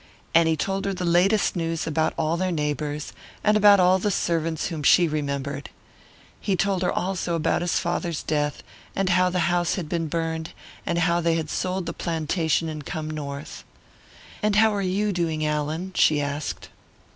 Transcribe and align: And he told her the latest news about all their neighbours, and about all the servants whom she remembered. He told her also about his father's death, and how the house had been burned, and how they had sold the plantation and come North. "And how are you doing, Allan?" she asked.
And 0.33 0.49
he 0.49 0.57
told 0.57 0.85
her 0.85 0.95
the 0.95 1.05
latest 1.05 1.55
news 1.55 1.85
about 1.85 2.15
all 2.17 2.35
their 2.35 2.51
neighbours, 2.51 3.13
and 3.43 3.55
about 3.55 3.79
all 3.79 3.99
the 3.99 4.09
servants 4.09 4.65
whom 4.69 4.81
she 4.81 5.07
remembered. 5.07 5.69
He 6.39 6.55
told 6.55 6.81
her 6.81 6.91
also 6.91 7.35
about 7.35 7.61
his 7.61 7.77
father's 7.77 8.23
death, 8.23 8.63
and 8.95 9.09
how 9.09 9.29
the 9.29 9.41
house 9.45 9.75
had 9.75 9.87
been 9.87 10.07
burned, 10.07 10.53
and 10.87 10.97
how 10.97 11.21
they 11.21 11.35
had 11.35 11.51
sold 11.51 11.85
the 11.85 11.93
plantation 11.93 12.67
and 12.67 12.83
come 12.83 13.11
North. 13.11 13.63
"And 14.41 14.55
how 14.55 14.73
are 14.73 14.81
you 14.81 15.13
doing, 15.13 15.45
Allan?" 15.45 15.91
she 15.93 16.19
asked. 16.19 16.69